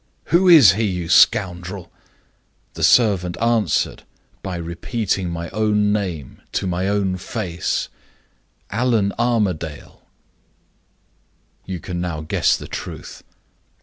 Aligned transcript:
'Who 0.33 0.49
is 0.49 0.71
he, 0.71 0.85
you 0.85 1.09
scoundrel?' 1.09 1.91
The 2.73 2.81
servant 2.81 3.37
answered 3.39 4.01
by 4.41 4.55
repeating 4.55 5.29
my 5.29 5.51
own 5.51 5.93
name, 5.93 6.41
to 6.53 6.65
my 6.65 6.87
own 6.87 7.17
face: 7.17 7.87
'Allan 8.71 9.13
Armadale.' 9.19 10.01
"You 11.65 11.79
can 11.79 12.01
now 12.01 12.21
guess 12.21 12.57
the 12.57 12.67
truth. 12.67 13.21